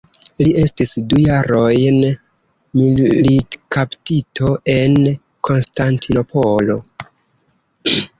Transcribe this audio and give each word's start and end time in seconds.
Li 0.45 0.53
estis 0.59 0.91
du 1.09 1.17
jarojn 1.23 1.97
militkaptito 2.79 4.49
en 4.77 4.95
Konstantinopolo. 5.49 6.79